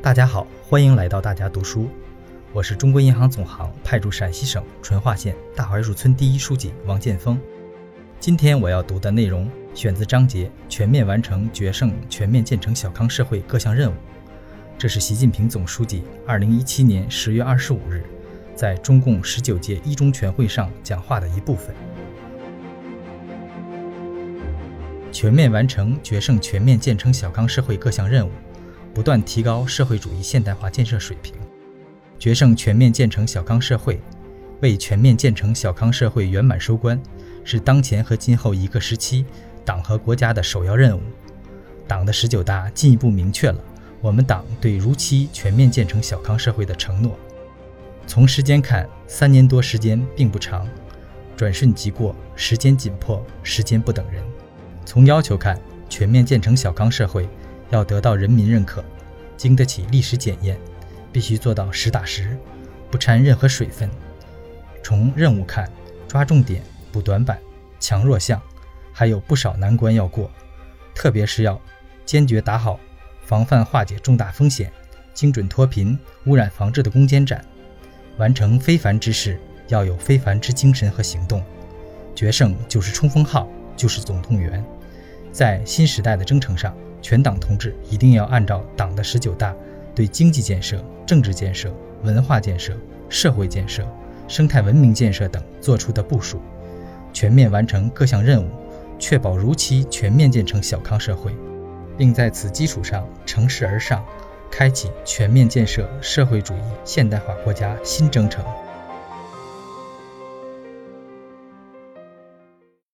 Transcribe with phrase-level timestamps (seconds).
[0.00, 1.88] 大家好，欢迎来到大家读书，
[2.52, 7.38] 我是中国银行总行派驻陕西省淳化县大槐树村第一书记王建峰。
[8.20, 13.94] 今天我要读的内容选自章节“全面完成决胜全面建成小康社会各项任务”，
[14.78, 18.04] 这是习近平总书记2017年10月25日
[18.54, 21.74] 在中共十九届一中全会上讲话的一部分。
[25.10, 28.30] 全面完成决胜全面建成小康社会各项任务。
[28.94, 31.34] 不断提高社会主义现代化建设水平，
[32.18, 34.00] 决胜全面建成小康社会，
[34.60, 37.00] 为全面建成小康社会圆满收官，
[37.44, 39.24] 是当前和今后一个时期
[39.64, 41.00] 党和国家的首要任务。
[41.86, 43.64] 党的十九大进一步明确了
[44.00, 47.18] 我们党对如期全面建成小康社会的承诺。
[48.06, 50.68] 从时间看，三年多时间并不长，
[51.36, 54.22] 转瞬即过，时间紧迫，时间不等人。
[54.84, 57.28] 从要求看，全面建成小康社会。
[57.70, 58.84] 要得到人民认可，
[59.36, 60.58] 经得起历史检验，
[61.12, 62.36] 必须做到实打实，
[62.90, 63.88] 不掺任何水分。
[64.82, 65.70] 从任务看，
[66.06, 67.38] 抓重点、补短板、
[67.78, 68.40] 强弱项，
[68.92, 70.30] 还有不少难关要过。
[70.94, 71.60] 特别是要
[72.04, 72.80] 坚决打好
[73.22, 74.72] 防范化解重大风险、
[75.12, 77.44] 精准脱贫、污染防治的攻坚战。
[78.16, 79.38] 完成非凡之事，
[79.68, 81.44] 要有非凡之精神和行动。
[82.14, 84.64] 决胜就是冲锋号，就是总动员。
[85.30, 86.76] 在新时代的征程上。
[87.00, 89.54] 全党同志一定要按照党的十九大
[89.94, 92.76] 对经济建设、政治建设、文化建设、
[93.08, 93.86] 社会建设、
[94.26, 96.40] 生态文明建设等作出的部署，
[97.12, 98.48] 全面完成各项任务，
[98.98, 101.32] 确保如期全面建成小康社会，
[101.96, 104.04] 并在此基础上乘势而上，
[104.50, 108.44] 开启全面建设社会主义现代化国家新征程。